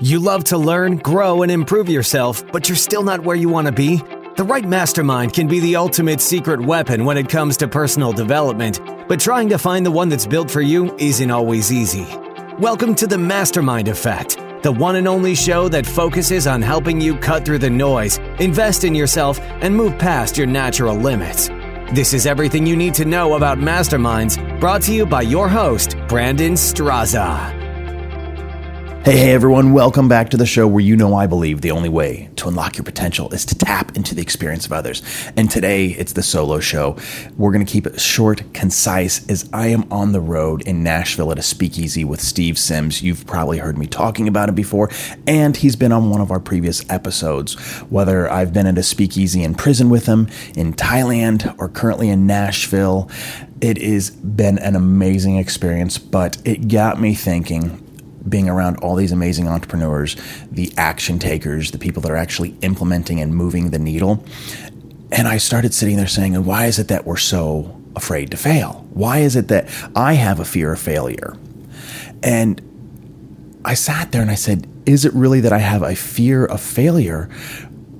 [0.00, 3.66] You love to learn, grow, and improve yourself, but you're still not where you want
[3.66, 3.96] to be?
[4.36, 8.78] The right mastermind can be the ultimate secret weapon when it comes to personal development,
[9.08, 12.06] but trying to find the one that's built for you isn't always easy.
[12.60, 17.16] Welcome to the Mastermind Effect, the one and only show that focuses on helping you
[17.16, 21.48] cut through the noise, invest in yourself, and move past your natural limits.
[21.92, 25.96] This is everything you need to know about masterminds, brought to you by your host,
[26.06, 27.57] Brandon Straza.
[29.04, 31.88] Hey, hey, everyone, welcome back to the show where you know I believe the only
[31.88, 35.02] way to unlock your potential is to tap into the experience of others.
[35.34, 36.96] And today it's the solo show.
[37.38, 41.32] We're going to keep it short, concise, as I am on the road in Nashville
[41.32, 43.00] at a speakeasy with Steve Sims.
[43.02, 44.90] You've probably heard me talking about him before,
[45.26, 47.54] and he's been on one of our previous episodes.
[47.88, 52.26] Whether I've been at a speakeasy in prison with him, in Thailand, or currently in
[52.26, 53.08] Nashville,
[53.62, 57.87] it has been an amazing experience, but it got me thinking
[58.26, 60.16] being around all these amazing entrepreneurs,
[60.50, 64.24] the action takers, the people that are actually implementing and moving the needle.
[65.10, 68.86] And I started sitting there saying, why is it that we're so afraid to fail?
[68.90, 71.36] Why is it that I have a fear of failure?
[72.22, 72.60] And
[73.64, 76.60] I sat there and I said, is it really that I have a fear of
[76.60, 77.28] failure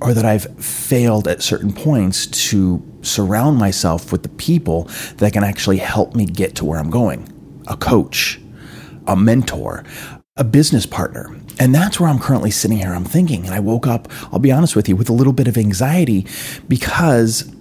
[0.00, 4.84] or that I've failed at certain points to surround myself with the people
[5.16, 7.32] that can actually help me get to where I'm going?
[7.68, 8.40] A coach,
[9.08, 9.84] a mentor,
[10.36, 11.34] a business partner.
[11.58, 12.94] And that's where I'm currently sitting here.
[12.94, 15.48] I'm thinking, and I woke up, I'll be honest with you, with a little bit
[15.48, 16.26] of anxiety
[16.68, 17.52] because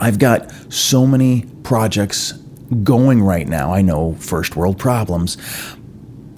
[0.00, 2.32] I've got so many projects
[2.82, 3.72] going right now.
[3.72, 5.36] I know first world problems,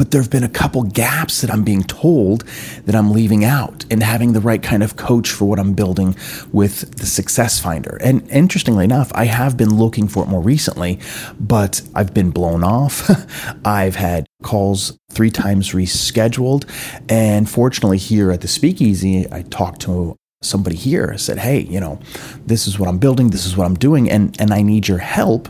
[0.03, 2.41] but there have been a couple gaps that I'm being told
[2.86, 6.17] that I'm leaving out and having the right kind of coach for what I'm building
[6.50, 8.00] with the Success Finder.
[8.03, 10.98] And interestingly enough, I have been looking for it more recently,
[11.39, 13.08] but I've been blown off.
[13.64, 16.69] I've had calls three times rescheduled.
[17.08, 21.12] And fortunately, here at the Speakeasy, I talked to somebody here.
[21.12, 22.00] I said, Hey, you know,
[22.45, 24.98] this is what I'm building, this is what I'm doing, and, and I need your
[24.98, 25.48] help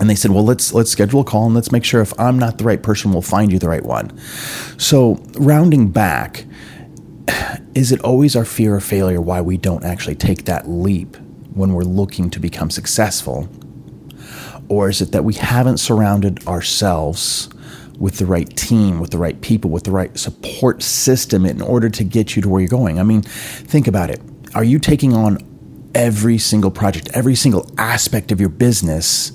[0.00, 2.38] and they said, "Well, let's let's schedule a call and let's make sure if I'm
[2.38, 4.10] not the right person, we'll find you the right one."
[4.76, 6.44] So, rounding back,
[7.74, 11.16] is it always our fear of failure why we don't actually take that leap
[11.54, 13.48] when we're looking to become successful?
[14.68, 17.48] Or is it that we haven't surrounded ourselves
[17.98, 21.88] with the right team, with the right people, with the right support system in order
[21.90, 22.98] to get you to where you're going?
[22.98, 24.20] I mean, think about it.
[24.54, 25.38] Are you taking on
[25.94, 29.32] every single project, every single aspect of your business?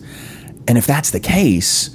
[0.69, 1.89] And if that's the case,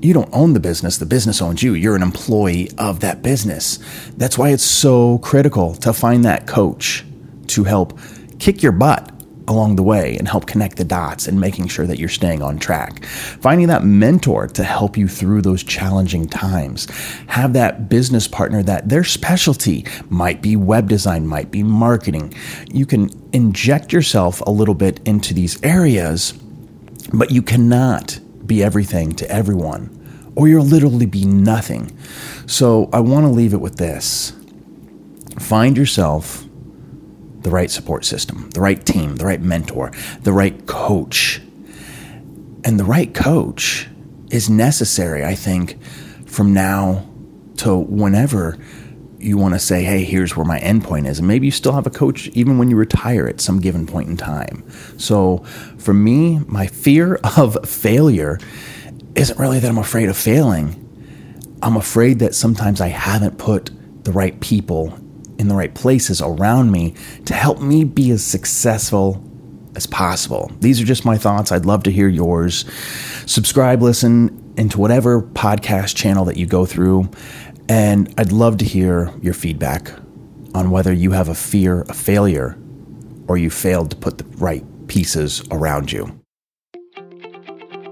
[0.00, 1.74] you don't own the business, the business owns you.
[1.74, 3.80] You're an employee of that business.
[4.16, 7.04] That's why it's so critical to find that coach
[7.48, 7.98] to help
[8.38, 9.10] kick your butt
[9.48, 12.56] along the way and help connect the dots and making sure that you're staying on
[12.56, 13.04] track.
[13.04, 16.86] Finding that mentor to help you through those challenging times.
[17.26, 22.32] Have that business partner that their specialty might be web design, might be marketing.
[22.72, 26.32] You can inject yourself a little bit into these areas
[27.12, 31.96] but you cannot be everything to everyone, or you'll literally be nothing.
[32.46, 34.32] So I want to leave it with this
[35.38, 36.44] find yourself
[37.40, 41.40] the right support system, the right team, the right mentor, the right coach.
[42.64, 43.88] And the right coach
[44.30, 45.82] is necessary, I think,
[46.26, 47.06] from now
[47.58, 48.58] to whenever
[49.24, 51.18] you want to say, hey, here's where my endpoint is.
[51.18, 54.08] And maybe you still have a coach even when you retire at some given point
[54.08, 54.64] in time.
[54.98, 55.38] So
[55.78, 58.38] for me, my fear of failure
[59.14, 60.80] isn't really that I'm afraid of failing.
[61.62, 63.70] I'm afraid that sometimes I haven't put
[64.04, 64.98] the right people
[65.38, 69.22] in the right places around me to help me be as successful
[69.74, 70.52] as possible.
[70.60, 71.50] These are just my thoughts.
[71.50, 72.64] I'd love to hear yours.
[73.26, 77.08] Subscribe, listen into whatever podcast channel that you go through.
[77.68, 79.90] And I'd love to hear your feedback
[80.54, 82.58] on whether you have a fear of failure
[83.26, 86.20] or you failed to put the right pieces around you.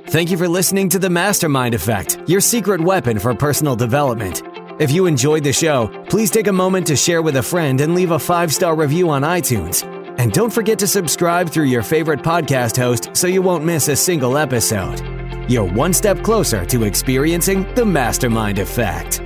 [0.08, 4.42] Thank you for listening to the Mastermind Effect, your secret weapon for personal development.
[4.78, 7.94] If you enjoyed the show, please take a moment to share with a friend and
[7.94, 9.88] leave a five star review on iTunes.
[10.18, 13.96] And don't forget to subscribe through your favorite podcast host so you won't miss a
[13.96, 15.00] single episode.
[15.50, 19.22] You're one step closer to experiencing the Mastermind Effect.